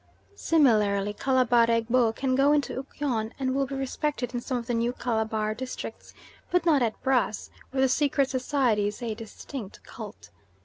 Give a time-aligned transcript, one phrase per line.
[0.35, 4.73] Similarly, Calabar Egbo can go into Okyon, and will be respected in some of the
[4.73, 6.15] New Calabar districts,
[6.49, 10.31] but not at Brass, where the secret society is a distinct cult.